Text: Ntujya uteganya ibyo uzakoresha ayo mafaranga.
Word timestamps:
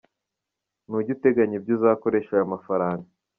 Ntujya 0.85 1.11
uteganya 1.17 1.55
ibyo 1.57 1.71
uzakoresha 1.77 2.31
ayo 2.35 2.45
mafaranga. 2.53 3.07